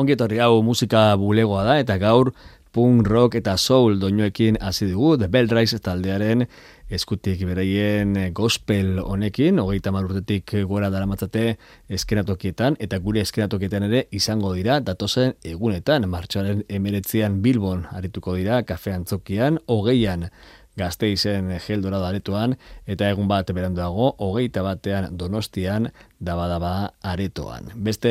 Ongi 0.00 0.14
etorri 0.16 0.38
hau 0.40 0.62
musika 0.64 1.10
bulegoa 1.20 1.66
da 1.66 1.74
eta 1.82 1.98
gaur 2.00 2.30
punk, 2.72 3.04
rock 3.04 3.34
eta 3.36 3.56
soul 3.58 3.98
doinoekin 4.00 4.56
hasi 4.64 4.86
dugu 4.88 5.16
The 5.18 5.28
Bell 5.28 5.48
taldearen 5.48 6.46
eskutik 6.88 7.42
bereien 7.44 8.14
gospel 8.32 8.98
honekin, 8.98 9.58
hogeita 9.58 9.92
marurtetik 9.92 10.54
gora 10.66 10.88
dara 10.90 11.06
matzate 11.06 11.58
eskenatokietan, 11.88 12.76
eta 12.80 12.98
gure 12.98 13.20
eskenatokietan 13.20 13.82
ere 13.90 14.06
izango 14.10 14.54
dira, 14.54 14.80
datozen 14.80 15.34
egunetan, 15.44 16.08
martxoaren 16.08 16.64
emeretzian 16.68 17.42
Bilbon 17.42 17.86
arituko 17.92 18.34
dira, 18.34 18.62
kafe 18.62 18.94
antzokian, 18.94 19.60
hogeian 19.68 20.30
gazteizen 20.80 21.52
geldora 21.66 22.00
aretoan, 22.08 22.56
eta 22.86 23.10
egun 23.12 23.28
bat 23.28 23.52
beranduago, 23.54 24.14
hogeita 24.18 24.64
batean 24.66 25.12
donostian, 25.20 25.90
daba 26.20 26.92
aretoan. 27.02 27.70
Beste 27.74 28.10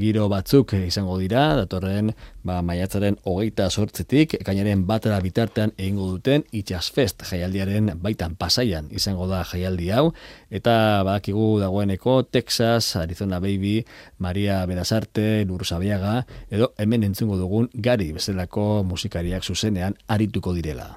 giro 0.00 0.28
batzuk 0.32 0.72
izango 0.78 1.18
dira, 1.20 1.56
datorren 1.58 2.14
ba, 2.42 2.60
maiatzaren 2.64 3.18
hogeita 3.28 3.68
sortzetik, 3.70 4.38
kainaren 4.46 4.86
batera 4.88 5.20
bitartean 5.20 5.74
egingo 5.76 6.08
duten 6.14 6.46
itxasfest 6.56 7.26
jaialdiaren 7.28 7.92
baitan 8.00 8.36
pasaian 8.40 8.88
izango 8.90 9.28
da 9.28 9.42
jaialdi 9.44 9.90
hau, 9.92 10.06
eta 10.50 11.02
badakigu 11.04 11.60
dagoeneko 11.60 12.22
Texas, 12.32 12.96
Arizona 12.96 13.40
Baby, 13.40 13.84
Maria 14.18 14.64
Berazarte, 14.66 15.44
Lurzabiaga, 15.44 16.24
edo 16.50 16.72
hemen 16.78 17.04
entzungo 17.04 17.36
dugun 17.36 17.68
gari 17.74 18.12
bezalako 18.16 18.82
musikariak 18.88 19.44
zuzenean 19.44 20.00
arituko 20.08 20.56
direla. 20.56 20.96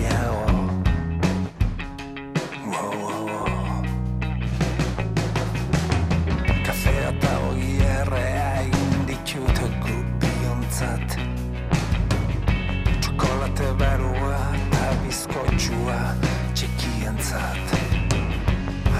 zati 17.31 17.83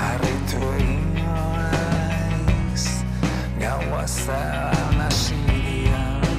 Arritu 0.08 0.60
egin 0.76 1.08
noiz 1.20 2.86
Gaua 3.60 4.04
zean 4.08 5.02
asidian 5.08 6.30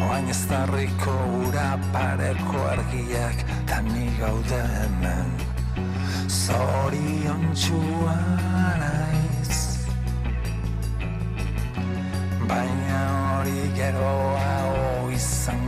Oain 0.00 0.32
ez 0.34 0.42
darriko 0.50 1.14
ura 1.44 1.68
pareko 1.94 2.66
argiak 2.74 3.46
Tani 3.68 4.08
gaude 4.18 4.62
hemen. 4.74 5.30
Zorion 6.26 7.44
txua 7.52 8.16
naiz. 8.80 9.58
Baina 12.48 13.02
hori 13.20 13.68
geroa 13.76 14.48
izan 15.18 15.67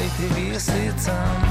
и 0.00 0.08
ты 0.18 0.40
висит 0.40 1.45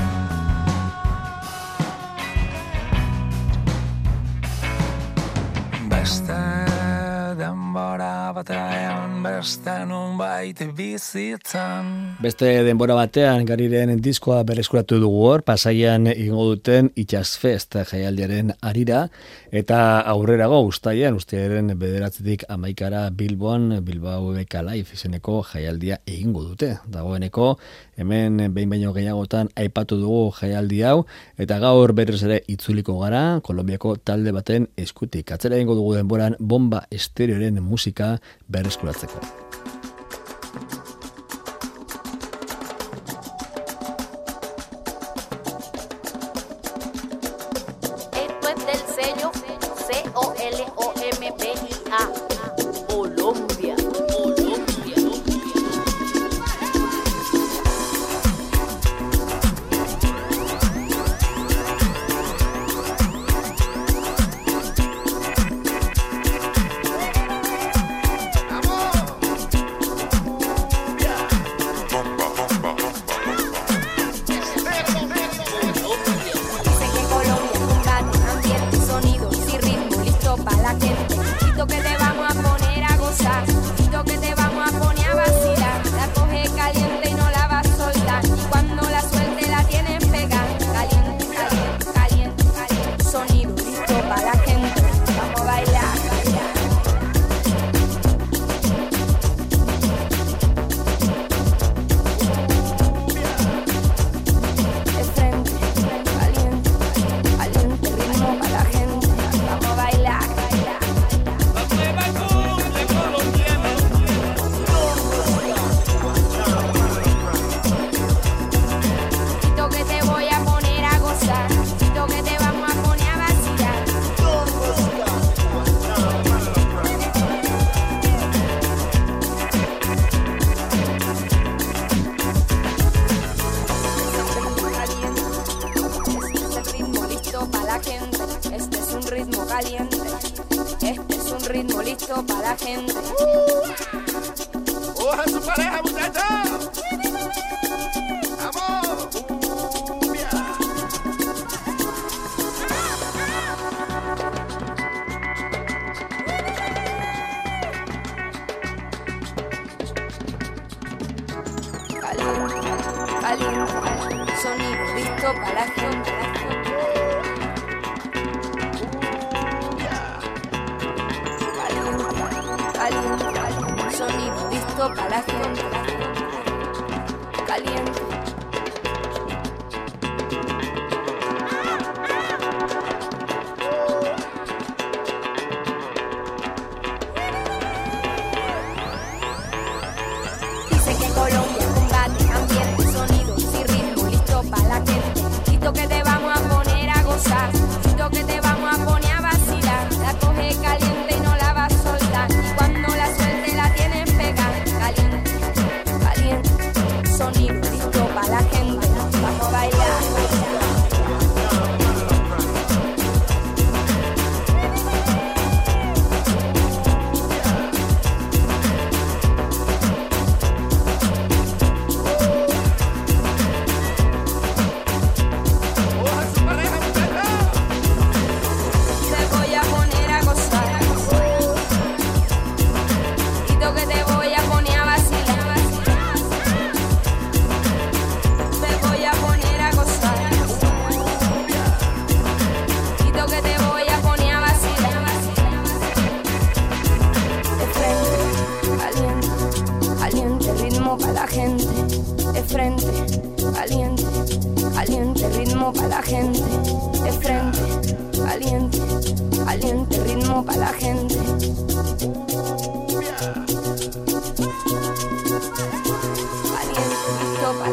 nun 9.86 10.18
baite 10.18 10.66
bizitzan 10.74 12.18
Beste 12.24 12.48
denbora 12.66 12.96
batean 12.98 13.46
gariren 13.46 13.92
diskoa 14.02 14.44
berezkuratu 14.48 14.98
dugu 15.00 15.20
hor, 15.28 15.44
pasaian 15.44 16.08
ingo 16.08 16.46
duten 16.50 16.90
itxasfest 16.96 17.76
jaialdiaren 17.92 18.54
arira, 18.62 19.10
eta 19.52 20.00
aurrerago 20.02 20.62
ustaian, 20.66 21.16
ustaiaren 21.20 21.74
bederatzetik 21.78 22.46
amaikara 22.50 23.10
Bilboan, 23.12 23.82
Bilbao 23.86 24.34
Eka 24.40 24.64
Life 24.66 24.96
izeneko 24.96 25.44
jaialdia 25.52 26.00
egingo 26.08 26.44
dute. 26.48 26.72
Dagoeneko, 26.88 27.58
hemen 27.98 28.42
behin 28.56 28.74
baino 28.74 28.94
gehiagotan 28.96 29.52
aipatu 29.56 30.00
dugu 30.02 30.32
jaialdi 30.40 30.82
hau, 30.88 31.06
eta 31.38 31.60
gaur 31.60 31.94
berriz 31.94 32.24
ere 32.24 32.42
itzuliko 32.48 32.98
gara, 33.04 33.42
Kolombiako 33.46 33.96
talde 33.98 34.34
baten 34.36 34.70
eskutik. 34.78 35.32
Atzera 35.36 35.60
egingo 35.60 35.76
dugu 35.78 35.96
denboran 36.00 36.40
bomba 36.40 36.86
estereoren 36.92 37.62
musika 37.62 38.15
bereskuratzeko. 38.48 39.45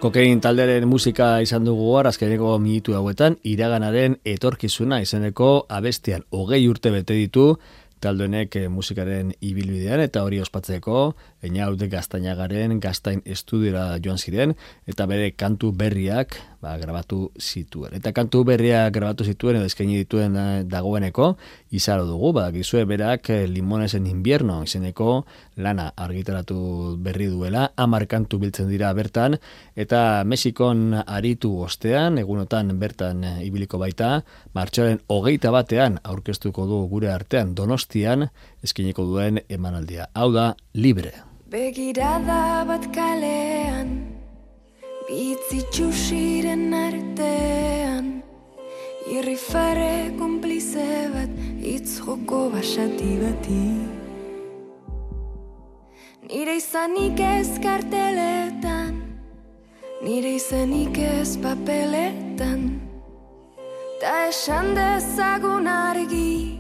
Kokain 0.06 0.38
talderen 0.38 0.84
musika 0.86 1.40
izan 1.42 1.64
dugu 1.66 1.88
azkeneko 1.98 2.52
minutu 2.62 2.92
hauetan, 2.94 3.34
iraganaren 3.42 4.12
etorkizuna 4.24 5.00
izeneko 5.02 5.48
abestian 5.68 6.22
hogei 6.30 6.60
urte 6.70 6.92
bete 6.94 7.16
ditu, 7.18 7.46
taldoenek 7.98 8.54
eh, 8.54 8.68
musikaren 8.70 9.32
ibilbidean 9.40 10.04
eta 10.04 10.22
hori 10.22 10.38
ospatzeko, 10.44 11.16
Einaut 11.42 11.82
gaztainagaren 11.90 12.78
gaztain 12.78 13.24
estudiora 13.24 13.98
joan 14.04 14.22
ziren, 14.22 14.54
eta 14.86 15.08
bere 15.10 15.32
kantu 15.34 15.72
berriak 15.74 16.38
ba, 16.66 16.76
grabatu 16.80 17.30
zituen. 17.38 17.94
Eta 17.96 18.12
kantu 18.16 18.42
berriak 18.48 18.92
grabatu 18.94 19.24
zituen 19.26 19.60
edo 19.60 19.68
eskaini 19.68 20.00
dituen 20.02 20.36
eh, 20.40 20.64
dagoeneko, 20.68 21.32
izaro 21.78 22.06
dugu, 22.08 22.32
ba, 22.36 22.48
gizue 22.54 22.84
berak 22.88 23.30
eh, 23.34 23.44
limonesen 23.50 24.08
invierno 24.10 24.58
izeneko 24.66 25.24
lana 25.62 25.88
argitaratu 26.06 26.96
berri 27.02 27.28
duela, 27.30 27.68
amar 27.76 28.06
kantu 28.10 28.40
biltzen 28.42 28.70
dira 28.72 28.92
bertan, 28.96 29.38
eta 29.76 30.24
Mexikon 30.26 31.00
aritu 31.04 31.52
ostean, 31.68 32.18
egunotan 32.22 32.74
bertan 32.80 33.24
eh, 33.24 33.36
ibiliko 33.46 33.80
baita, 33.82 34.16
martxoren 34.56 35.00
hogeita 35.12 35.54
batean 35.54 36.00
aurkeztuko 36.02 36.66
du 36.66 36.82
gure 36.90 37.12
artean 37.14 37.54
donostian, 37.54 38.28
eskineko 38.66 39.06
duen 39.06 39.42
emanaldia. 39.48 40.10
Hau 40.14 40.32
da, 40.34 40.52
libre. 40.74 41.14
Begirada 41.46 42.66
bat 42.66 42.90
kalean 42.90 44.15
Bitzi 45.06 45.60
txusiren 45.70 46.72
artean 46.74 48.06
Irri 49.06 49.36
fare 49.38 50.10
komplize 50.18 50.86
bat 51.12 51.36
Itz 51.62 52.00
joko 52.00 52.40
basati 52.50 53.12
bati. 53.20 53.66
Nire 56.26 56.56
izanik 56.58 57.22
ez 57.22 57.52
karteletan 57.62 58.96
Nire 60.02 60.32
izanik 60.40 60.98
ez 60.98 61.36
papeletan. 61.38 62.66
Ta 64.02 64.16
esan 64.32 64.74
dezagun 64.74 65.70
argi 65.70 66.58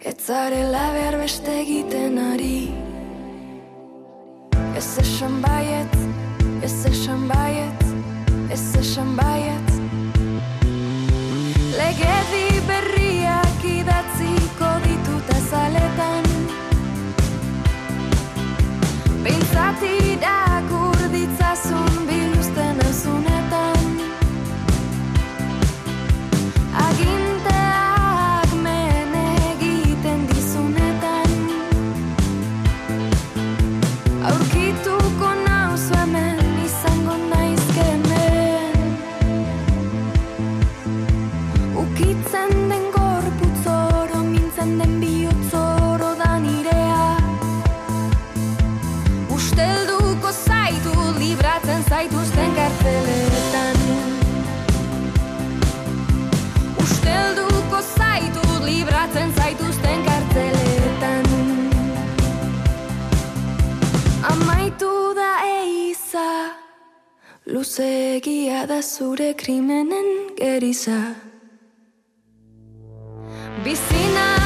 Etzarela 0.00 0.86
behar 0.96 1.20
beste 1.20 1.60
egiten 1.60 2.16
ari. 2.24 2.72
Ez 4.80 4.88
esan 5.04 5.42
baiet, 5.44 6.00
ez 6.62 6.84
esan 6.84 7.26
baiet, 7.26 7.84
ez 8.48 8.74
esan 8.78 9.16
baiet 9.16 9.70
Luzegia 67.50 68.66
da 68.66 68.80
zure 68.82 69.34
krimenen 69.34 70.36
geriza. 70.36 71.14
Bizina 73.64 74.39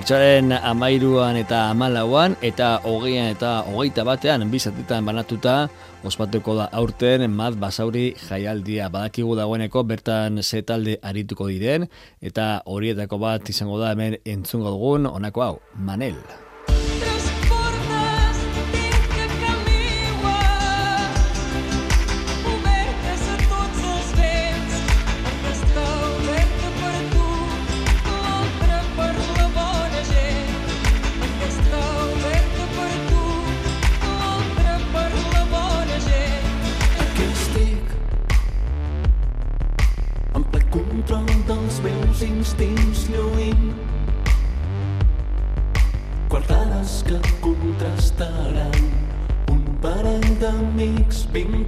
Martxaren 0.00 0.48
amairuan 0.56 1.36
eta 1.36 1.58
amalauan 1.68 2.32
eta 2.40 2.70
hogeian 2.88 3.28
eta 3.34 3.50
hogeita 3.68 4.00
batean 4.08 4.46
bizatetan 4.48 5.04
banatuta 5.04 5.68
ospatuko 6.08 6.56
da 6.56 6.70
aurten 6.72 7.28
mat 7.28 7.60
basauri 7.60 8.06
jaialdia 8.16 8.88
badakigu 8.88 9.36
dagoeneko 9.36 9.84
bertan 9.84 10.40
ze 10.40 10.64
talde 10.64 10.96
arituko 11.02 11.52
diren 11.52 11.84
eta 12.22 12.62
horietako 12.64 13.20
bat 13.20 13.52
izango 13.52 13.76
da 13.76 13.92
hemen 13.92 14.16
entzungo 14.24 14.72
dugun 14.72 15.04
honako 15.04 15.42
hau, 15.42 15.56
Manel. 15.76 16.16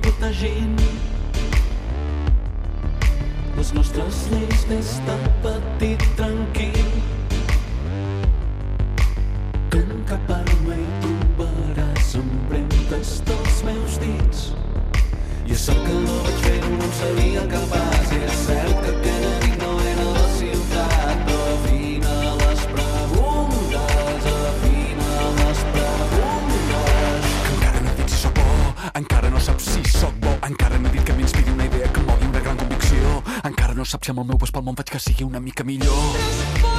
tota 0.03 0.33
gent. 0.33 0.83
les 3.63 3.73
nostres 3.75 4.17
lleis 4.31 4.65
des 4.69 4.89
de 5.07 5.17
petit 5.43 6.03
tranquil. 6.17 6.89
Que 9.71 9.79
en 9.79 10.01
cap 10.09 10.33
arma 10.37 10.79
hi 10.81 10.89
trobaràs 11.05 12.17
empremtes 12.19 13.13
dels 13.29 13.63
meus 13.69 14.01
dits. 14.03 14.43
I 15.47 15.55
és 15.55 15.69
cert 15.69 15.87
que 15.87 16.01
no 16.09 16.19
vaig 16.27 16.43
fer-ho, 16.49 16.73
no 16.75 16.91
en 16.91 16.99
seria 16.99 17.47
capaç. 17.55 18.17
És 18.19 18.43
cert 18.49 18.83
que 18.83 19.02
no 33.83 33.87
saps 33.91 34.07
si 34.07 34.13
amb 34.13 34.23
el 34.23 34.29
meu 34.29 34.39
pas 34.39 34.53
pel 34.55 34.63
món 34.63 34.79
faig 34.79 34.93
que 34.95 35.01
sigui 35.03 35.27
una 35.27 35.43
mica 35.43 35.67
millor. 35.67 35.99
No 36.63 36.72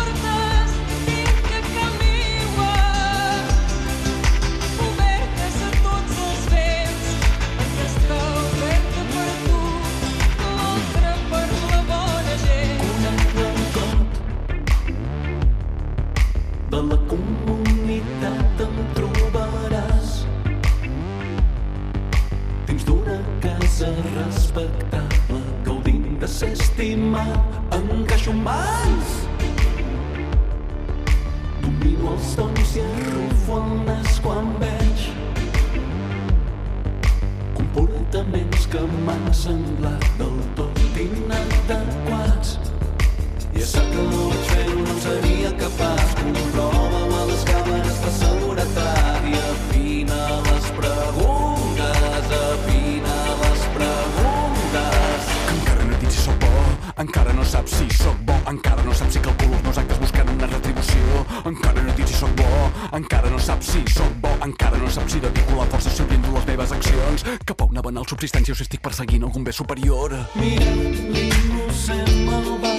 en 67.93 67.99
el 68.01 68.08
subsistència 68.10 68.56
o 68.56 68.58
si 68.58 68.65
estic 68.65 68.82
perseguint 68.82 69.27
algun 69.27 69.45
bé 69.45 69.53
superior. 69.53 70.15
Mirem, 70.39 70.82
l'innocent 71.13 72.10
se'n 72.10 72.25
malva 72.25 72.73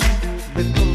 de 0.57 0.67
tot 0.75 0.94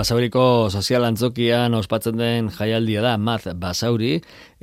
Basauriko 0.00 0.70
sozial 0.72 1.04
antzokian 1.04 1.74
ospatzen 1.76 2.16
den 2.16 2.46
jaialdia 2.54 3.02
da 3.04 3.10
Maz 3.20 3.42
Basauri 3.60 4.14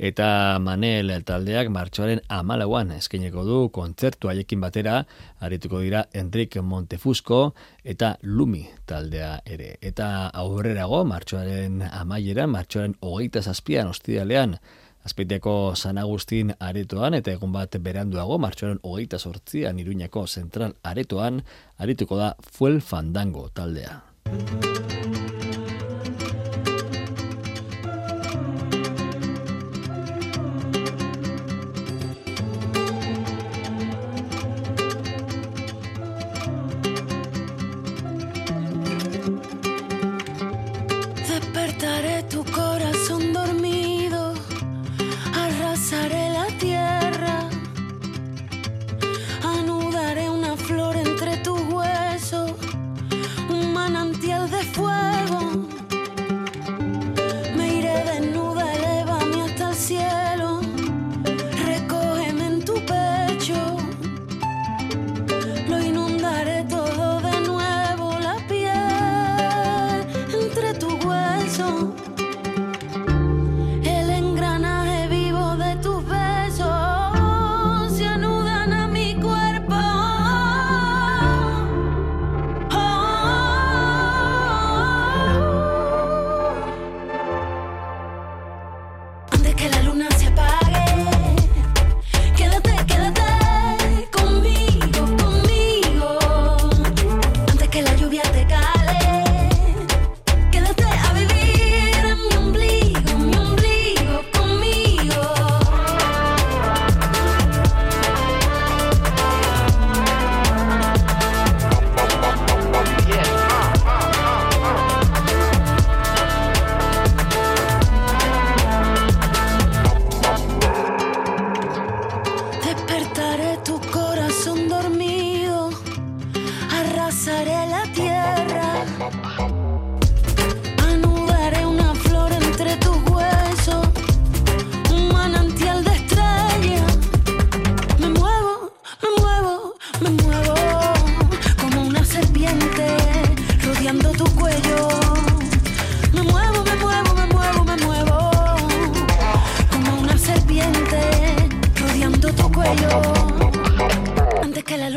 eta 0.08 0.58
Manel 0.58 1.12
taldeak 1.28 1.68
martxoaren 1.70 2.24
amalauan 2.34 2.90
eskineko 2.96 3.44
du 3.46 3.58
kontzertu 3.70 4.32
haiekin 4.32 4.58
batera 4.64 4.96
arituko 5.38 5.78
dira 5.84 6.00
Enrique 6.10 6.58
Montefusco 6.58 7.52
eta 7.84 8.16
Lumi 8.22 8.64
taldea 8.86 9.36
ere. 9.46 9.76
Eta 9.78 10.26
aurrerago 10.42 11.04
martxoaren 11.06 11.84
amaieran, 11.86 12.50
martxoaren 12.50 12.98
hogeita 12.98 13.42
zazpian 13.42 13.94
ostidalean 13.94 14.58
Azpeiteko 15.06 15.76
San 15.76 16.02
Agustin 16.02 16.50
aretoan 16.58 17.14
eta 17.14 17.36
egun 17.38 17.54
bat 17.54 17.78
beranduago 17.78 18.40
martxoaren 18.42 18.82
hogeita 18.82 19.22
sortzian 19.22 19.78
Iruñako 19.78 20.26
zentral 20.26 20.74
aretoan 20.82 21.44
arituko 21.78 22.18
da 22.18 22.34
Fuel 22.42 22.82
Fandango 22.82 23.50
taldea. 23.54 24.00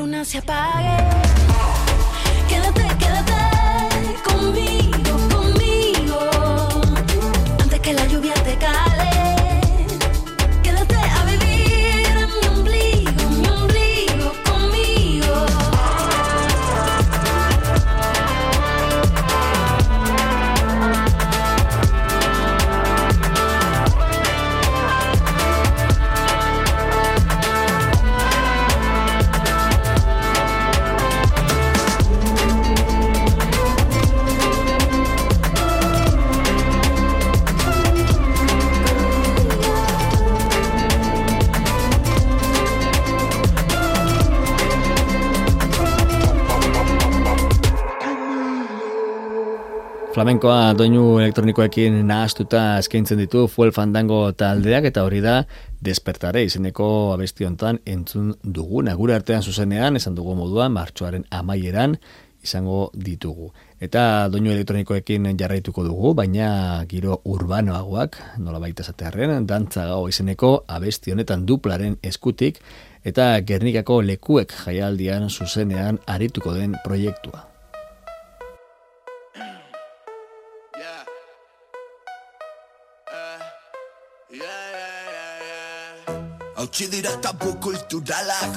Luna 0.02 0.26
se 0.26 0.40
apague. 0.40 0.98
Quédate, 2.50 2.88
quédate 2.98 3.42
conmigo, 4.28 5.12
conmigo. 5.34 6.20
Antes 7.62 7.80
que 7.80 7.94
la 7.94 8.06
lluvia 8.08 8.34
te 8.34 8.56
cale. 8.58 8.91
Flamenkoa 50.22 50.76
doinu 50.78 51.18
elektronikoekin 51.18 51.96
nahastuta 52.06 52.60
eskaintzen 52.78 53.18
ditu 53.18 53.48
Fuel 53.50 53.72
Fandango 53.74 54.20
taldeak 54.38 54.86
eta 54.92 55.02
hori 55.02 55.18
da 55.24 55.40
Despertare 55.82 56.44
izeneko 56.46 56.90
abesti 57.16 57.48
hontan 57.48 57.80
entzun 57.90 58.28
duguna. 58.46 58.94
Gure 59.00 59.16
artean 59.18 59.42
zuzenean, 59.42 59.98
esan 59.98 60.14
dugu 60.14 60.38
moduan, 60.38 60.76
martxoaren 60.78 61.26
amaieran 61.40 61.98
izango 62.46 62.92
ditugu. 62.94 63.50
Eta 63.82 64.30
doinu 64.30 64.54
elektronikoekin 64.54 65.26
jarraituko 65.42 65.90
dugu, 65.90 66.14
baina 66.14 66.86
giro 66.86 67.24
urbanoagoak, 67.26 68.22
nola 68.46 68.62
baita 68.62 68.86
zatearen, 68.86 69.48
dantza 69.50 69.90
gau 69.90 70.04
izeneko 70.08 70.60
abesti 70.68 71.18
honetan 71.18 71.50
duplaren 71.50 71.98
eskutik, 72.04 72.62
eta 73.02 73.32
Gernikako 73.42 74.04
lekuek 74.06 74.54
jaialdian 74.68 75.32
zuzenean 75.34 75.98
arituko 76.06 76.54
den 76.54 76.78
proiektua. 76.86 77.48
Hautsi 86.62 86.86
dira 86.94 87.10
tabu 87.18 87.58
kulturalak 87.58 88.54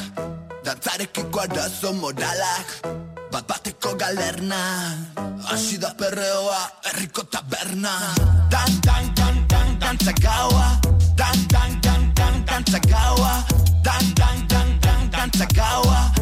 Dantzarekiko 0.61 1.41
arazo 1.41 1.97
moralak 1.97 2.69
Bat 3.33 3.45
bateko 3.49 3.97
galerna 3.97 4.93
Hasi 5.49 5.81
da 5.81 5.89
perreoa 5.97 6.85
herriko 6.85 7.25
taberna 7.25 7.97
Dan, 8.53 8.73
dan, 8.85 9.09
dan, 9.17 9.37
dan, 9.49 9.69
dantza 9.81 10.13
gaua 10.21 10.77
Dan, 11.17 11.49
dan, 11.49 11.81
dan, 11.81 12.13
dan, 12.13 12.45
dantza 12.45 12.79
gaua 12.85 13.41
Dan, 13.81 14.05
dan, 14.21 14.37
dan, 14.53 14.69
dan, 14.85 15.01
dantza 15.09 15.49
gaua 15.57 16.13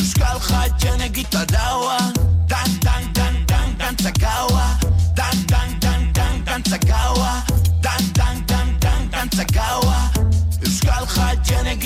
Euskal 0.00 0.40
jaien 0.80 1.04
egitaraua 1.04 2.00
Dan, 2.48 2.70
dan, 2.80 3.12
dan, 3.12 3.34
dan, 3.44 3.68
dantza 3.76 4.10
gaua 4.16 4.80
Dan, 5.12 5.36
dan, 5.52 5.68
dan, 5.84 6.00
dan, 6.16 6.34
dantza 6.48 6.80
gaua 6.80 7.05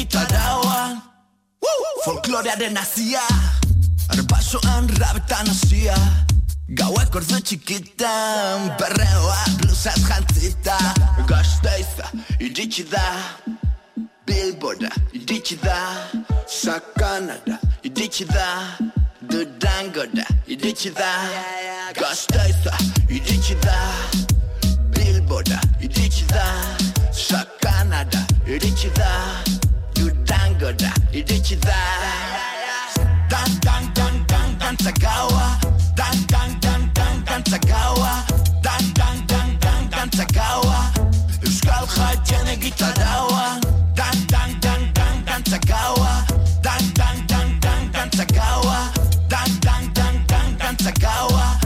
jaien 0.01 0.07
egitarauan 0.07 1.03
Folklorearen 2.05 2.77
azia 2.77 3.21
Arbasoan 4.09 4.89
rabetan 4.99 5.47
hasia 5.47 5.95
Gauak 6.69 7.15
ordu 7.15 7.41
txikitan 7.41 8.77
Perreoa 8.79 9.45
blusaz 9.61 10.01
jantzita 10.09 10.77
Gazteiza 11.29 12.09
iritsi 12.41 12.85
da 12.91 13.05
Bilbora 14.27 14.91
iritsi 15.13 15.57
da 15.63 15.77
Sakanada 16.47 17.59
iritsi 17.83 18.25
da 18.25 18.77
Durangora 19.21 20.27
iritsi 20.47 20.91
da 20.91 21.11
Gazteiza 21.95 22.73
iritsi 23.09 23.55
da 23.61 23.77
Bilbora 24.97 25.61
iritsi 25.81 26.25
da 26.27 26.45
Sakanada 27.13 28.25
iritsi 28.47 28.91
da 28.97 29.60
Durangora 30.71 30.93
iritsi 31.13 31.57
da 31.57 31.75
Dan 33.29 33.59
dan 33.61 33.91
dan 33.93 34.25
dan 34.27 34.59
dantza 34.59 34.93
gaua 35.01 35.59
Dan 35.97 36.27
dan 36.27 36.61
dan 36.61 36.91
dan 36.95 37.25
dantza 37.25 37.59
gaua 37.67 38.25
Dan 38.63 38.93
dan 38.95 39.27
dan 39.27 39.59
dan 39.59 39.89
dantza 39.91 40.25
gaua 40.33 40.93
Euskal 41.43 41.87
jaien 42.25 42.47
egitaraua 42.47 43.59
Dan 43.95 44.27
dan 44.27 44.51
dan 44.61 44.93
dan 44.93 45.25
dantza 45.25 45.59
gaua 45.67 46.25
Dan 46.63 46.83
dan 46.95 47.27
dan 47.27 47.59
dan 47.61 47.91
dantza 47.91 48.25
gaua 48.35 48.93
Dan 49.29 49.51
dan 49.61 49.93
dan 49.93 50.15
dan 50.27 50.57
dantza 50.59 50.93
gaua 51.01 51.59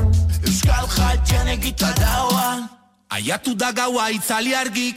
Euskal 0.47 0.89
jaien 1.25 1.49
egitaraua 1.49 2.69
Aiatu 3.09 3.55
da 3.55 3.73
gaua 3.73 4.11
itzali 4.11 4.55
argik 4.55 4.97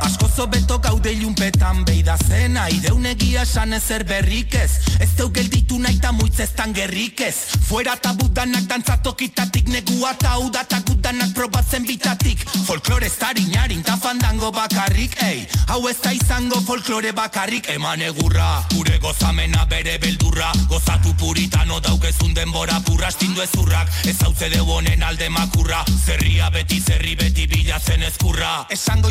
Asko 0.00 0.28
zobeto 0.28 0.78
gaude 0.78 1.12
ilunpetan 1.12 1.84
beida 1.84 2.16
zena. 2.28 2.68
Ideun 2.68 3.06
egia 3.06 3.42
esan 3.42 3.72
ezer 3.72 4.04
berrik 4.04 4.54
ez. 4.54 4.70
Ez 5.00 5.10
deu 5.18 5.28
gelditu 5.34 5.78
nahi 5.78 5.98
ta 6.00 6.12
muitzestan 6.12 6.72
gerrik 6.74 7.20
ez. 7.20 7.34
Fuera 7.68 7.96
ta 7.96 8.12
budanak 8.14 8.68
dantzatokitatik 8.70 9.68
Negua 9.68 10.14
ta 10.18 10.38
uda 10.38 10.64
ta 10.64 10.80
gudanak 10.86 11.34
probatzen 11.34 11.84
bitatik. 11.86 12.44
Folklore 12.66 13.10
zariñarin 13.10 13.82
ta 13.82 13.96
fandango 13.96 14.50
bakarrik 14.52 15.16
Ei, 15.22 15.46
hau 15.66 15.88
ez 15.88 15.96
da 16.02 16.12
izango 16.12 16.60
folklore 16.60 17.12
bakarrik. 17.12 17.68
Eman 17.74 18.02
egurra, 18.02 18.62
gure 18.74 18.98
gozamena 19.02 19.64
bere 19.66 19.98
beldurra. 19.98 20.52
Gozatu 20.68 21.14
puritano 21.18 21.80
daukezun 21.80 22.34
denbora 22.34 22.80
purra. 22.86 23.08
Astindu 23.08 23.40
ezurrak, 23.42 23.88
ez 24.04 24.16
hau 24.22 24.34
zede 24.34 24.60
honen 24.60 25.02
alde 25.02 25.28
makurra. 25.32 25.82
Zerria 26.04 26.50
beti 26.52 26.80
zerri 26.80 27.14
beti 27.16 27.46
bilatzen 27.48 28.02
ezkurra. 28.04 28.66
Esango 28.70 29.08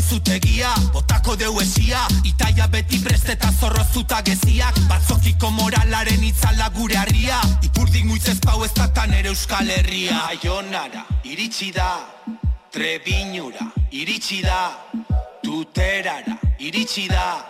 izutegia, 0.48 0.74
botako 0.94 1.36
deu 1.36 1.60
esia. 1.62 2.08
Itaia 2.24 2.68
beti 2.68 3.00
prest 3.00 3.30
eta 3.30 3.52
zorrozuta 3.52 4.22
geziak. 4.22 4.76
Batzokiko 4.88 5.52
moralaren 5.52 6.24
itzala 6.24 6.70
gure 6.76 6.96
harria. 6.96 7.40
Ipurdik 7.64 8.06
muitz 8.06 8.28
ez 8.28 8.40
pau 8.40 8.64
ez 8.64 8.74
datan 8.74 9.14
ere 9.14 9.30
euskal 9.30 9.68
herria. 9.70 10.28
Aionara, 10.30 11.06
iritsi 11.24 11.72
da 11.72 12.00
Trebinura, 12.72 13.72
iritsi 13.92 14.42
da 14.42 14.72
Tuterara, 15.44 16.38
iritsi 16.60 17.08
da 17.08 17.46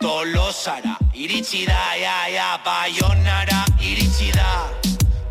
Tolosara, 0.00 0.96
iritsi 1.14 1.64
da, 1.66 1.94
ja, 1.96 2.28
ja, 2.28 2.58
Baionara, 2.64 3.64
iritsi 3.80 4.30
da 4.32 4.68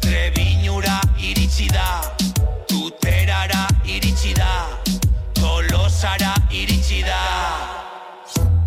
Trebinura, 0.02 1.00
iritsi 1.20 1.68
da 1.68 2.02
Tuterara, 2.68 3.68
iritsi 3.86 4.34
da 4.34 4.87
Tolosara, 5.58 6.34
iritsi 6.52 7.02
da. 7.02 7.18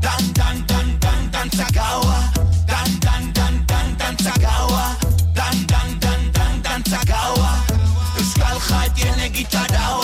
Dan, 0.00 0.32
dan, 0.32 0.66
dan, 0.66 0.98
dan, 0.98 1.30
dantza 1.30 1.66
gaua 1.72 2.32
Dan, 2.66 2.98
dan, 2.98 3.32
dan, 3.32 3.62
dan, 3.66 3.94
dantza 3.96 4.32
gaua 4.40 4.96
Dan, 5.32 5.66
dan, 5.66 5.98
dan, 6.00 6.20
dan, 6.32 6.62
dantza 6.62 6.98
gaua 7.06 7.62
Euskal 8.18 8.58
jaien 8.96 9.18
egitaraua 9.20 9.99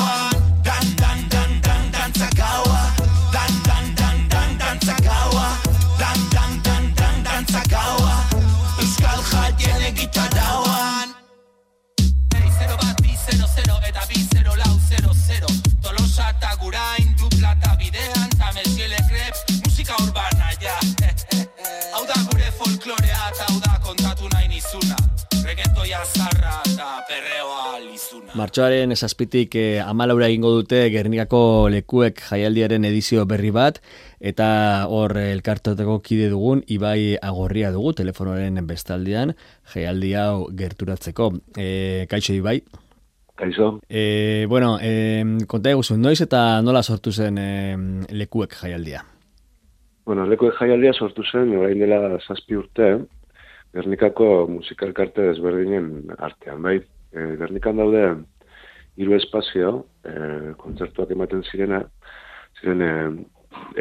Martxoaren 28.46 28.94
esazpitik 28.94 29.56
e, 29.58 29.80
amalaura 29.82 30.28
egingo 30.30 30.52
dute 30.54 30.84
Gernikako 30.94 31.66
lekuek 31.72 32.20
jaialdiaren 32.28 32.84
edizio 32.86 33.24
berri 33.26 33.48
bat, 33.50 33.80
eta 34.22 34.46
hor 34.86 35.16
eh, 35.18 35.32
elkartoteko 35.34 35.96
kide 36.04 36.28
dugun, 36.30 36.60
Ibai 36.70 37.16
Agorria 37.18 37.72
dugu, 37.74 37.90
telefonoaren 37.98 38.60
bestaldean, 38.68 39.32
jaialdi 39.72 40.12
hau 40.14 40.44
gerturatzeko. 40.60 41.26
E, 41.58 42.06
kaixo 42.12 42.36
Ibai? 42.36 42.60
Kaixo, 43.34 43.80
E, 43.90 44.46
bueno, 44.48 44.76
e, 44.80 45.24
konta 45.50 45.74
eguzu, 45.74 45.98
noiz 45.98 46.20
eta 46.22 46.62
nola 46.62 46.84
sortu 46.84 47.10
zen 47.10 47.42
e, 47.42 47.50
lekuek 48.14 48.54
jaialdia? 48.62 49.02
bueno, 50.06 50.22
leko 50.30 50.52
jaialdia 50.54 50.92
sortu 50.94 51.26
zen, 51.26 51.50
orain 51.58 51.82
dela 51.82 52.14
zazpi 52.20 52.54
urte, 52.54 52.94
Gernikako 53.74 54.46
musikalkarte 54.54 55.32
desberdinen 55.32 56.14
artean, 56.16 56.62
bai. 56.62 56.78
E, 57.10 57.28
Gernikan 57.42 57.82
daude 57.82 58.06
hiru 58.96 59.16
espazio, 59.16 59.72
e, 60.04 60.12
kontzertuak 60.60 61.12
ematen 61.14 61.44
zirena, 61.50 61.82
ziren 62.60 62.82
e, 62.82 62.92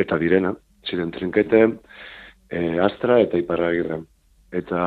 eta 0.04 0.18
direna, 0.22 0.54
ziren 0.88 1.12
trinkete, 1.16 1.62
e, 2.50 2.64
astra 2.84 3.20
eta 3.24 3.40
iparragirra. 3.40 4.02
Eta 4.56 4.82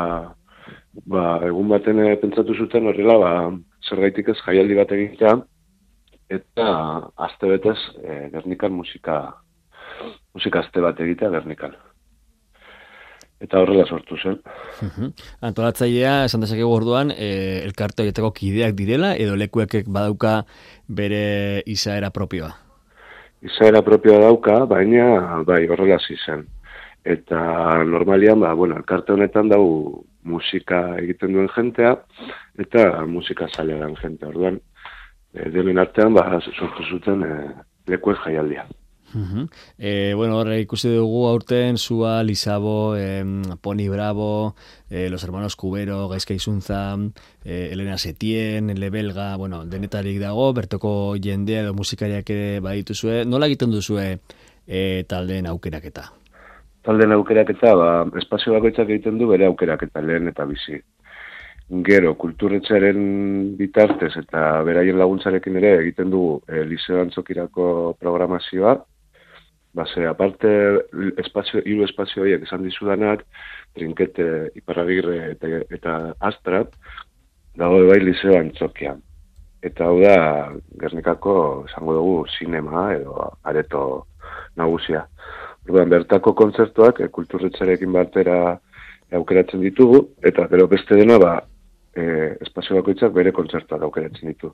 ba, 1.09 1.25
egun 1.49 1.73
baten 1.73 2.05
e, 2.05 2.15
pentsatu 2.23 2.57
zuten 2.57 2.91
horrela, 2.91 3.19
ba, 3.25 3.33
zergaitik 3.89 4.33
ez 4.35 4.39
jaialdi 4.45 4.79
bat 4.79 4.95
egitea, 4.97 5.35
eta 6.39 6.71
aste 7.29 7.49
betez 7.49 7.79
e, 8.03 8.25
Gernikan 8.35 8.75
musika 8.77 9.21
musika 10.37 10.61
aste 10.61 10.83
bat 10.85 11.01
egitea 11.01 11.33
Gernikan. 11.33 11.75
Eta 13.39 13.61
horrela 13.63 13.85
sortu 13.87 14.17
zen. 14.19 14.41
Mhm. 14.83 15.13
Antolatzailea, 15.47 16.25
esan 16.27 16.43
dezakegu 16.43 16.71
orduan, 16.75 17.13
e, 17.15 17.63
elkarte 17.65 18.03
horietako 18.03 18.33
kideak 18.35 18.75
direla, 18.75 19.15
edo 19.15 19.37
lekuekek 19.39 19.87
badauka 19.87 20.43
bere 20.89 21.63
izaera 21.67 22.11
propioa? 22.11 22.51
Izaera 23.47 23.83
propioa 23.87 24.19
dauka, 24.25 24.65
baina 24.67 25.43
bai 25.47 25.67
horrela 25.69 25.99
zen. 26.27 26.47
Eta 27.05 27.39
normalian, 27.85 28.41
ba, 28.41 28.53
bueno, 28.55 28.77
elkarte 28.77 29.13
honetan 29.13 29.49
dau 29.49 30.05
musika 30.25 30.99
egiten 30.99 31.33
duen 31.33 31.49
jentea, 31.55 31.95
eta 32.59 33.07
musika 33.07 33.47
zalea 33.49 33.79
den 33.85 33.95
jentea. 34.03 34.29
Orduan, 34.29 34.59
e, 35.33 35.49
denen 35.55 35.79
artean, 35.79 36.13
ba, 36.13 36.41
sortu 36.41 36.85
zuten 36.91 37.23
e, 37.23 37.33
lekuez 37.87 38.19
jaialdia. 38.25 38.67
Mhm. 39.15 39.49
E, 39.79 40.15
bueno, 40.15 40.39
horre 40.39 40.61
ikusi 40.61 40.91
dugu 40.95 41.27
aurten 41.29 41.79
Zua, 41.79 42.23
Lisabo, 42.23 42.97
em, 42.97 43.43
Poni 43.61 43.89
Bravo, 43.89 44.55
eh, 44.91 45.09
Los 45.11 45.25
Hermanos 45.25 45.57
Cubero, 45.57 46.09
Gaizka 46.09 46.35
Izuntza, 46.35 46.97
eh, 47.45 47.71
Elena 47.73 47.99
Setien, 47.99 48.79
Lebelga, 48.79 49.37
bueno, 49.37 49.65
denetarik 49.65 50.21
dago, 50.21 50.53
bertoko 50.53 51.17
jendea 51.17 51.63
edo 51.63 51.75
musikariak 51.75 52.29
ere 52.31 52.61
badituzue. 52.61 53.25
Nola 53.25 53.47
egiten 53.47 53.71
duzue 53.71 54.19
e, 54.67 55.05
taldeen 55.09 55.47
aukeraketa? 55.47 56.13
Talden 56.85 57.13
aukeraketa, 57.13 57.75
ba, 57.75 57.91
espazio 58.21 58.55
bakoitzak 58.55 58.89
egiten 58.89 59.19
du 59.19 59.27
bere 59.29 59.49
aukeraketa 59.49 60.01
lehen 60.05 60.29
eta 60.31 60.47
bizi. 60.49 60.79
Gero, 61.85 62.15
kulturretxaren 62.17 63.01
bitartez 63.59 64.15
eta 64.23 64.63
beraien 64.65 64.97
laguntzarekin 64.97 65.59
ere 65.61 65.75
egiten 65.83 66.09
dugu 66.15 66.39
e, 66.49 66.63
liceo 66.65 67.03
antzokirako 67.03 67.67
programazioa. 68.01 68.79
Base, 69.77 70.07
aparte, 70.09 70.49
espazio, 71.21 71.61
hiru 71.65 71.85
espazio 71.85 72.23
horiek 72.23 72.47
esan 72.47 72.65
dizudanak, 72.65 73.25
trinkete, 73.77 74.49
iparragirre 74.59 75.19
eta, 75.35 75.51
eta 75.77 75.97
astra, 76.31 76.63
dago 77.59 77.83
bai 77.91 77.99
liceo 78.01 78.39
antzokian. 78.39 79.03
Eta 79.63 79.91
hau 79.91 79.99
da, 80.01 80.17
Gernikako, 80.81 81.35
esango 81.69 81.99
dugu, 81.99 82.17
sinema 82.39 82.89
edo 82.95 83.33
areto 83.51 83.83
nagusia. 84.57 85.05
Orduan, 85.67 85.91
bertako 85.93 86.33
kontzertuak 86.39 87.03
e, 87.03 87.11
kulturretxarekin 87.13 87.93
batera 87.93 88.39
aukeratzen 89.19 89.61
ditugu, 89.65 90.05
eta 90.31 90.47
gero 90.53 90.69
beste 90.71 90.97
dena, 91.01 91.19
ba, 91.21 91.33
e, 91.93 92.05
espazio 92.47 92.79
bakoitzak 92.79 93.13
bere 93.17 93.35
kontzertuak 93.37 93.85
aukeratzen 93.89 94.31
ditu. 94.33 94.53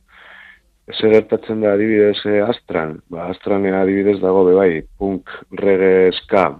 Zer 0.93 1.15
gertatzen 1.15 1.63
da 1.65 1.73
adibidez 1.73 2.19
e, 2.29 2.41
Astran, 2.45 2.99
ba, 3.09 3.31
Astran 3.33 3.65
adibidez 3.73 4.19
dago 4.21 4.43
bebai, 4.51 4.83
punk, 5.01 5.31
reggae, 5.57 6.11
ska, 6.19 6.51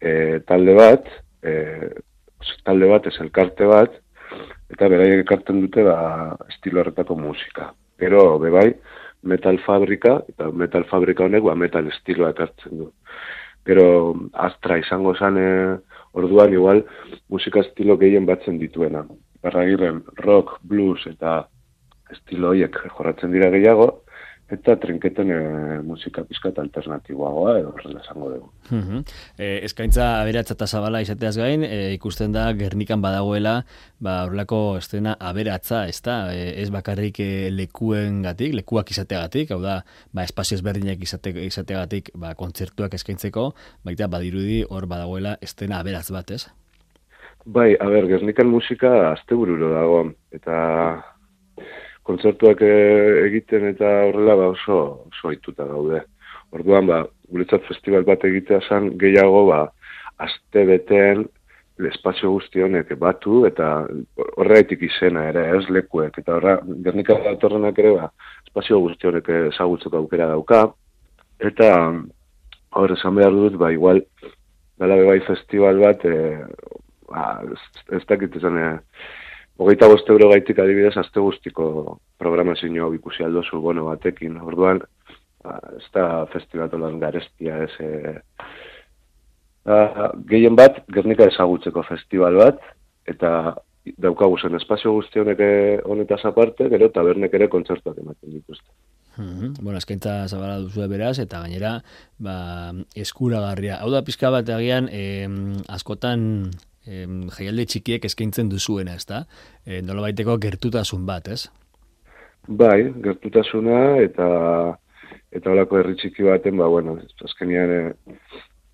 e, 0.00 0.40
talde 0.48 0.76
bat, 0.78 1.10
e, 1.44 1.52
talde 2.64 2.88
bat, 2.88 3.10
ez 3.10 3.18
elkarte 3.20 3.68
bat, 3.68 3.98
eta 4.72 4.88
beraiek 4.88 5.26
ekartzen 5.26 5.60
dute 5.66 5.84
ba, 5.84 5.98
estilo 6.48 6.80
horretako 6.80 7.18
musika. 7.20 7.68
Gero, 8.00 8.38
bebai, 8.40 8.70
metal 9.28 9.60
fabrika, 9.66 10.22
eta 10.32 10.48
metal 10.56 10.88
fabrika 10.88 11.26
honek 11.28 11.44
ba, 11.44 11.54
metal 11.54 11.92
estiloa 11.92 12.32
ekartzen 12.32 12.80
du. 12.80 12.90
Gero, 13.68 13.86
Astra 14.32 14.80
izango 14.80 15.12
zen 15.20 15.36
e, 15.36 15.48
orduan 16.16 16.56
igual 16.56 16.86
musika 17.28 17.60
estilo 17.60 17.98
gehien 18.00 18.24
batzen 18.24 18.56
dituena. 18.58 19.04
Barragirren 19.44 20.00
rock, 20.24 20.56
blues 20.64 21.04
eta 21.12 21.42
estilo 22.12 22.52
horiek 22.52 22.76
jorratzen 22.96 23.32
dira 23.34 23.50
gehiago, 23.54 23.90
eta 24.50 24.74
trinketen 24.82 25.30
e, 25.30 25.38
musika 25.86 26.24
pizkat 26.26 26.58
alternatiboagoa 26.58 27.54
edo 27.60 27.70
horrela 27.74 28.00
esango 28.02 28.30
dugu. 28.32 28.48
Mhm. 28.70 29.02
E, 29.38 29.50
eskaintza 29.68 30.08
aberatza 30.20 30.56
eta 30.56 30.66
zabala 30.66 31.02
izateaz 31.04 31.36
gain, 31.38 31.64
e, 31.64 31.92
ikusten 31.94 32.34
da 32.34 32.48
Gernikan 32.58 33.02
badagoela, 33.02 33.60
ba, 34.00 34.24
horrelako 34.26 34.60
estena 34.80 35.16
aberatza, 35.20 35.84
ez 35.88 36.00
da, 36.02 36.18
e, 36.34 36.48
ez 36.62 36.70
bakarrik 36.74 37.20
e, 37.22 37.30
lekuen 37.54 38.22
gatik, 38.26 38.56
lekuak 38.58 38.90
izateagatik, 38.90 39.54
hau 39.54 39.60
da, 39.62 39.80
ba, 40.12 40.26
espazio 40.26 40.58
ezberdinak 40.58 41.02
izate, 41.06 41.34
izateagatik, 41.46 42.10
ba, 42.18 42.34
kontzertuak 42.38 42.98
eskaintzeko, 42.98 43.52
baita 43.86 44.10
badirudi 44.10 44.64
hor 44.68 44.88
badagoela 44.90 45.36
estena 45.40 45.78
aberatz 45.78 46.10
bat, 46.10 46.34
ez? 46.34 46.48
Bai, 47.46 47.72
a 47.80 47.86
ber, 47.88 48.10
Gernikan 48.10 48.50
musika 48.50 49.12
astebururo 49.14 49.70
dago, 49.72 50.02
eta 50.34 50.58
kontzertuak 52.10 52.62
e, 52.66 52.72
egiten 53.28 53.68
eta 53.70 53.90
horrela 54.08 54.36
ba 54.38 54.48
oso, 54.54 54.78
oso 55.10 55.30
aituta 55.30 55.66
gaude. 55.68 56.02
Orduan, 56.56 56.88
ba, 56.90 57.04
guretzat 57.30 57.66
festival 57.68 58.06
bat 58.08 58.24
egitea 58.26 58.58
zen 58.66 58.90
gehiago, 58.98 59.44
ba, 59.52 59.60
aste 60.26 60.64
beten, 60.66 61.28
espazio 61.88 62.32
guzti 62.34 62.60
honek 62.60 62.90
batu, 63.00 63.44
eta 63.48 63.70
horregaitik 64.36 64.82
izena 64.90 65.28
ere, 65.30 65.46
ez 65.56 65.62
lekuek, 65.72 66.18
eta 66.20 66.36
horra, 66.36 66.58
Gernika 66.84 67.16
datorrenak 67.24 67.78
ere, 67.80 67.94
ba, 67.96 68.10
espazio 68.48 68.82
guzti 68.84 69.08
honek 69.08 69.30
ezagutzeko 69.38 70.02
aukera 70.02 70.28
dauka, 70.34 70.66
eta 71.40 71.70
hor 72.76 72.94
esan 72.96 73.16
behar 73.16 73.38
dut, 73.38 73.56
ba, 73.62 73.70
igual, 73.72 74.02
dala 74.82 74.98
bebai 75.00 75.20
festival 75.28 75.80
bat, 75.86 76.04
e, 76.04 76.76
ba, 77.08 77.30
ez, 77.46 77.86
ez 77.96 78.04
dakit 78.10 78.36
esan, 78.42 78.58
e, 78.58 78.70
hogeita 79.60 79.88
bost 79.92 80.08
euro 80.08 80.30
gaitik 80.32 80.58
adibidez, 80.62 80.96
azte 80.96 81.20
guztiko 81.20 81.98
programazio 82.18 82.86
hau 82.86 82.92
ikusi 82.96 83.24
aldozu 83.26 83.60
bono 83.60 83.86
batekin, 83.90 84.38
orduan, 84.40 84.80
ba, 85.44 85.58
ez 85.76 85.86
da 85.94 86.26
festivatolan 86.32 86.98
garestia, 87.02 87.58
ez, 87.66 87.72
e, 87.80 88.14
ba, 89.68 90.12
gehien 90.30 90.56
bat, 90.56 90.80
Gernika 90.94 91.28
ezagutzeko 91.28 91.84
festival 91.88 92.40
bat, 92.40 92.62
eta 93.10 93.34
daukagu 94.00 94.38
zen 94.38 94.56
espazio 94.58 94.92
guzti 94.92 95.20
honek 95.20 95.40
eh, 95.44 95.80
honetaz 95.88 96.20
aparte, 96.28 96.68
gero 96.72 96.90
tabernek 96.92 97.34
ere 97.36 97.48
kontzertuak 97.52 97.98
ematen 98.00 98.34
dituzte. 98.36 98.68
Mhm. 99.16 99.54
Bueno, 99.60 99.76
eskaintza 99.80 100.28
zabala 100.28 100.60
duzu 100.62 100.86
beraz, 100.88 101.18
eta 101.18 101.42
gainera, 101.44 101.80
ba, 102.18 102.72
eskuragarria. 102.96 103.80
Hau 103.82 103.90
da 103.92 104.04
pizka 104.06 104.30
bat 104.32 104.48
agian, 104.48 104.88
em, 104.92 105.56
askotan 105.68 106.50
em, 106.90 107.16
jaialde 107.36 107.66
txikiek 107.70 108.04
eskaintzen 108.10 108.50
duzuena, 108.50 108.98
ez 108.98 109.06
da? 109.06 109.24
E, 109.64 109.80
nola 109.86 110.08
baiteko 110.08 110.36
gertutasun 110.42 111.06
bat, 111.08 111.30
ez? 111.30 111.44
Bai, 112.48 112.90
gertutasuna 113.04 113.80
eta 114.02 114.28
eta 115.30 115.52
holako 115.52 115.78
herri 115.78 115.94
txiki 115.98 116.26
baten, 116.26 116.56
ba, 116.58 116.66
bueno, 116.70 116.96
azkenean 117.24 117.70
e, 117.70 117.80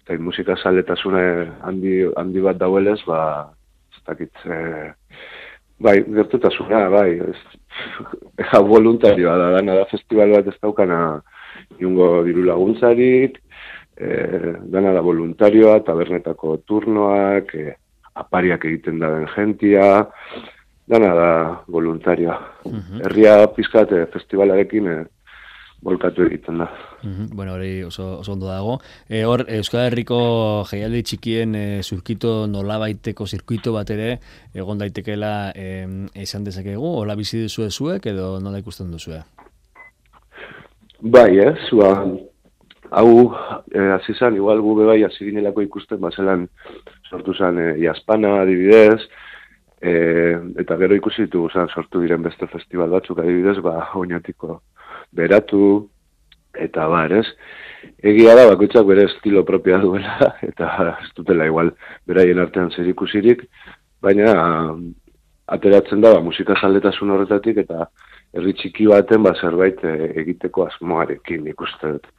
eta 0.05 0.17
musika 0.23 0.57
saletasuna 0.57 1.23
handi, 1.69 1.99
handi 2.17 2.45
bat 2.45 2.59
dauelez, 2.61 3.01
ba, 3.09 3.21
ez 3.93 4.03
dakit, 4.09 4.45
e, 4.47 4.59
bai, 5.83 5.99
gertutasuna, 6.19 6.87
bai, 6.93 7.11
ez, 7.21 7.41
ja, 8.51 8.63
voluntarioa 8.65 9.37
da, 9.43 9.51
dana 9.59 9.81
da 9.83 9.89
festival 9.91 10.33
bat 10.39 10.49
ez 10.49 10.57
daukana 10.63 11.01
jungo 11.81 12.23
diru 12.25 12.47
laguntzarik, 12.47 13.41
e, 13.97 14.09
dana 14.73 14.95
da 14.97 15.05
voluntarioa, 15.05 15.83
tabernetako 15.85 16.57
turnoak, 16.65 17.53
e, 17.53 17.77
apariak 18.17 18.65
egiten 18.69 19.01
da 19.03 19.11
jentia, 19.35 20.07
dana 20.89 21.13
da 21.15 21.29
voluntarioa. 21.73 22.39
Mhm. 22.65 23.05
Herria 23.05 23.37
pizkat 23.57 23.93
e, 23.93 24.07
festivalarekin 24.13 24.89
e, 24.93 24.97
bolkatu 25.85 26.25
egiten 26.27 26.59
da. 26.63 26.69
Mhm, 27.03 27.29
Bueno, 27.37 27.55
hori 27.55 27.83
oso, 27.85 28.19
oso 28.21 28.33
ondo 28.33 28.49
dago. 28.49 28.79
E, 29.09 29.25
hor, 29.25 29.45
Euskal 29.59 29.87
Herriko 29.87 30.65
jaialdi 30.71 31.03
txikien 31.03 31.55
e, 31.55 31.65
zurkito 31.83 32.47
nolabaiteko 32.51 33.27
zirkuito 33.27 33.75
bat 33.77 33.91
ere, 33.95 34.19
egon 34.55 34.79
daitekeela 34.79 35.53
e, 35.55 35.67
esan 36.15 36.45
dezakegu, 36.45 36.95
hola 37.03 37.17
bizi 37.19 37.45
duzue 37.45 37.71
zuek, 37.71 38.07
edo 38.07 38.39
nola 38.41 38.63
ikusten 38.63 38.91
duzue? 38.91 39.21
Bai, 41.03 41.37
ez, 41.45 41.69
ba, 41.77 41.93
hau, 42.91 43.35
eh, 43.75 43.91
hasi 43.93 44.15
zan, 44.15 44.37
igual 44.37 44.61
gu 44.63 44.75
bai 44.87 45.03
hasi 45.05 45.27
ginelako 45.29 45.63
ikusten, 45.63 46.01
bazelan 46.01 46.49
sortu 47.11 47.35
zan 47.35 47.59
eh, 47.59 47.75
Iaspana 47.83 48.41
adibidez, 48.43 49.01
eh, 49.81 50.37
eta 50.63 50.79
gero 50.81 50.97
ikusi 50.99 51.27
ditugu 51.27 51.51
zan 51.51 51.69
sortu 51.69 52.03
diren 52.03 52.23
beste 52.23 52.49
festival 52.53 52.91
batzuk 52.97 53.21
adibidez, 53.23 53.59
ba, 53.65 53.91
oinatiko 53.95 54.61
beratu, 55.17 55.89
eta 56.57 56.89
bar, 56.89 57.13
ez? 57.13 57.27
Egia 58.03 58.35
da, 58.37 58.47
bakoitzak 58.51 58.87
bere 58.89 59.07
estilo 59.11 59.45
propioa 59.49 59.81
duela, 59.85 60.33
eta 60.51 60.71
ez 60.97 61.11
dutela 61.17 61.47
igual 61.47 61.73
beraien 62.09 62.41
artean 62.43 62.73
zer 62.73 62.89
ikusirik, 62.91 63.47
baina 64.03 64.33
ateratzen 65.47 66.03
da, 66.03 66.17
ba, 66.17 66.25
musika 66.25 66.57
zaletasun 66.61 67.13
horretatik, 67.15 67.63
eta 67.67 67.87
herri 68.37 68.55
txiki 68.59 68.89
baten 68.91 69.25
ba, 69.25 69.35
zerbait 69.41 69.83
eh, 69.87 70.13
egiteko 70.23 70.67
asmoarekin 70.67 71.47
ikusten 71.53 71.97
dut. 71.97 72.11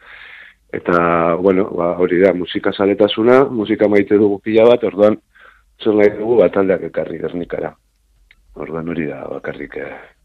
Eta, 0.73 1.35
bueno, 1.35 1.69
ba, 1.71 1.93
hori 1.97 2.19
da, 2.19 2.33
musika 2.33 2.73
zaletasuna, 2.73 3.45
musika 3.45 3.87
maite 3.87 4.17
dugu 4.19 4.41
pila 4.43 4.65
bat, 4.67 4.83
orduan, 4.83 5.15
zer 5.83 5.95
nahi 5.95 6.11
dugu 6.17 6.41
bat 6.41 6.53
taldeak 6.53 6.83
ekarri 6.89 7.19
gernikara. 7.21 7.71
Orduan 8.55 8.89
hori 8.89 9.07
da, 9.07 9.23
bakarrik. 9.31 9.77
Eh. 9.77 10.16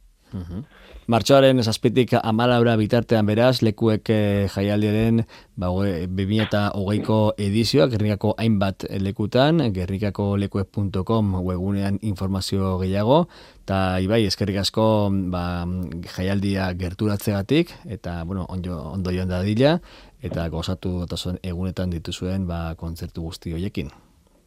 Martxoaren 1.10 1.58
zazpitik 1.62 2.12
amalaura 2.22 2.76
bitartean 2.78 3.26
beraz, 3.26 3.60
lekuek 3.66 4.10
eh, 4.14 4.48
jaialdiaren 4.54 5.24
ba, 5.58 5.68
hoge- 5.74 6.06
2008ko 6.06 7.16
edizioa, 7.42 7.88
Gernikako 7.90 8.34
hainbat 8.38 8.86
lekutan, 9.02 9.58
gernikakolekuek.com 9.74 11.34
webunean 11.42 11.98
informazio 12.02 12.76
gehiago, 12.78 13.26
eta 13.64 13.98
ibai, 14.04 14.22
eskerrik 14.30 14.60
asko 14.62 14.86
ba, 15.32 15.66
jaialdia 16.14 16.70
gerturatzegatik, 16.78 17.74
eta 17.84 18.22
bueno, 18.24 18.46
ondo, 18.48 18.78
ondo 18.92 19.10
joan 19.10 19.28
dadila, 19.28 19.80
eta 20.22 20.46
gozatu 20.48 21.00
datozen 21.00 21.42
egunetan 21.42 21.90
dituzuen 21.90 22.46
ba, 22.46 22.76
kontzertu 22.78 23.26
guzti 23.26 23.52
hoiekin. 23.52 23.90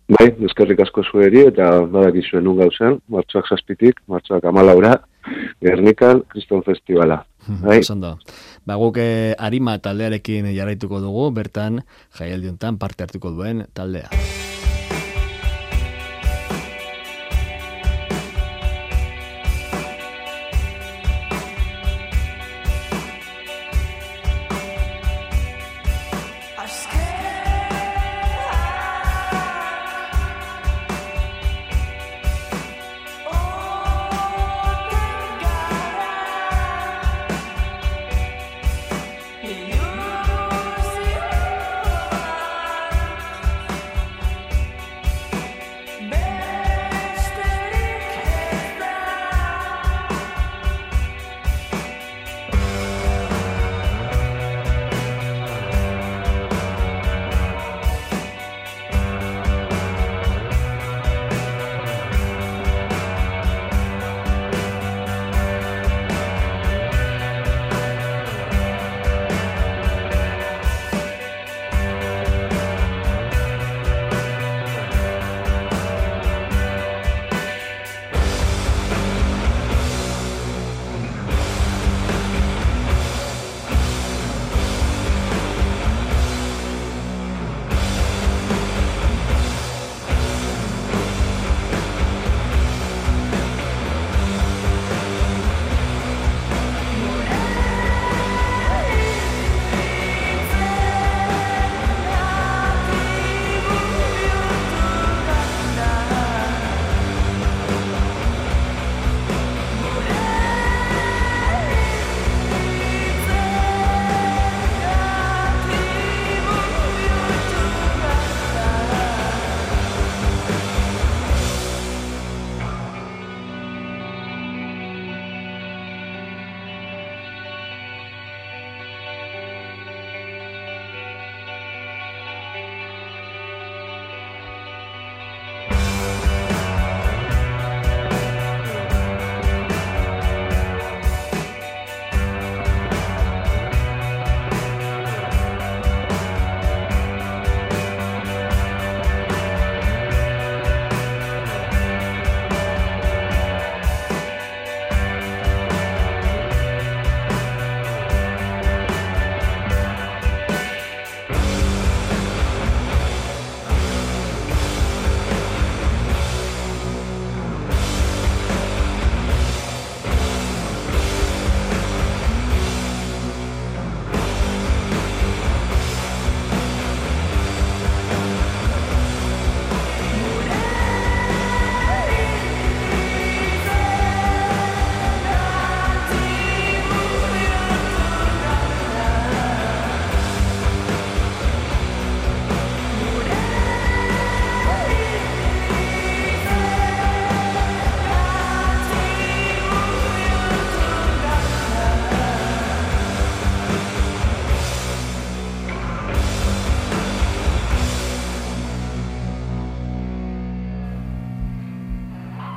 Bai, 0.06 0.30
eskerrik 0.46 0.80
asko 0.86 1.02
zueri, 1.04 1.48
eta 1.50 1.82
badakizuen 1.90 2.44
nun 2.46 2.60
gauzen, 2.60 3.00
martxoak 3.10 3.48
zazpitik, 3.50 4.00
martxoak 4.08 4.46
amalaura, 4.46 5.00
Gernikan, 5.62 6.24
Kriston 6.32 6.64
Festivala. 6.64 7.24
Bai, 7.62 7.80
Oso 7.80 7.94
ondo. 7.94 8.16
Ba, 8.66 8.78
guk 8.82 8.98
eh, 9.02 9.36
arima 9.38 9.78
taldearekin 9.78 10.50
jarraituko 10.56 11.02
dugu, 11.04 11.30
bertan 11.36 11.84
jaialdi 12.18 12.54
honetan 12.54 12.82
parte 12.82 13.06
hartuko 13.06 13.34
duen 13.36 13.68
taldea. 13.74 14.10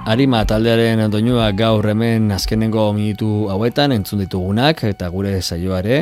Arima 0.09 0.38
taldearen 0.48 1.02
doinua 1.12 1.50
gaur 1.52 1.84
hemen 1.90 2.30
azkenengo 2.32 2.86
minutu 2.96 3.50
hauetan 3.52 3.92
entzun 3.92 4.22
ditugunak 4.22 4.80
eta 4.88 5.11
gure 5.12 5.34
saioare 5.42 5.98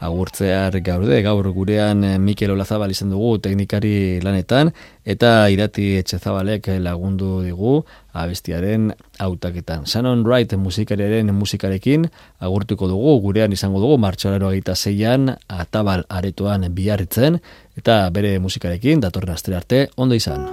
agurtzear 0.00 0.78
gaude, 0.80 1.18
gaur 1.20 1.50
gurean 1.52 2.00
eh, 2.08 2.14
Mikel 2.16 2.54
Olazabal 2.54 2.94
izan 2.94 3.12
dugu 3.12 3.34
teknikari 3.44 3.92
lanetan 4.24 4.72
eta 5.04 5.50
irati 5.52 5.90
etxezabalek 5.98 6.70
lagundu 6.80 7.42
digu 7.44 7.74
abestiaren 8.16 8.94
hautaketan. 9.20 9.84
Shannon 9.84 10.24
Wright 10.24 10.56
musikariaren 10.56 11.28
musikarekin 11.36 12.08
agurtuko 12.40 12.88
dugu, 12.88 13.18
gurean 13.28 13.52
izango 13.52 13.84
dugu 13.84 14.00
martxolaro 14.00 14.54
egita 14.56 14.72
zeian 14.72 15.34
atabal 15.52 16.08
aretoan 16.08 16.64
biarritzen 16.72 17.42
eta 17.76 18.06
bere 18.08 18.38
musikarekin 18.40 19.04
datorren 19.04 19.36
astere 19.36 19.60
arte 19.60 19.88
ondo 20.00 20.16
izan. 20.16 20.48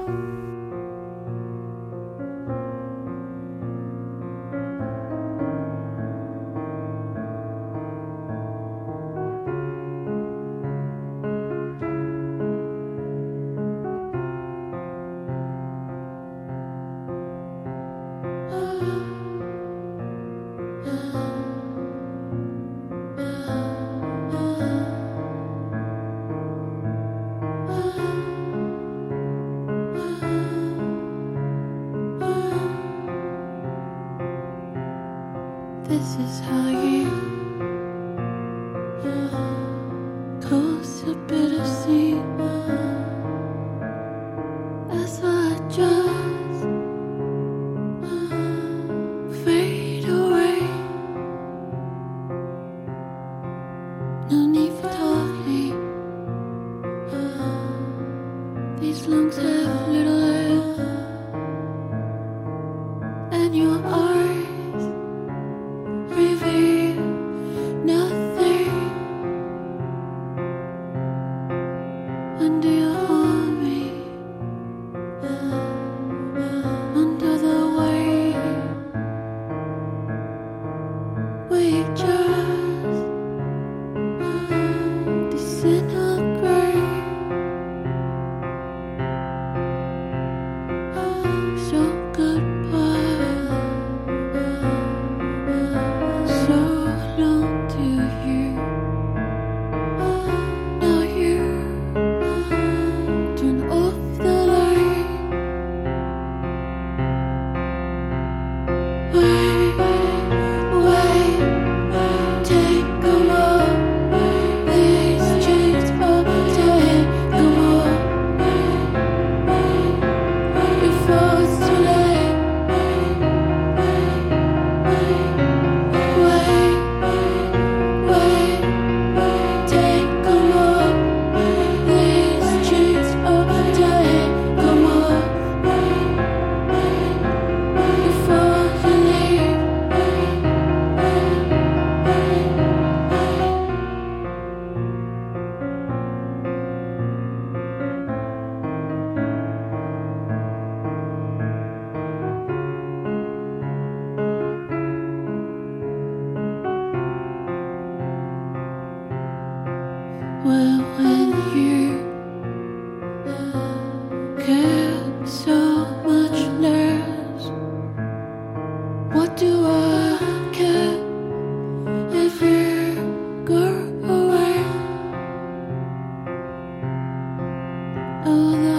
Oh. 178.30 178.77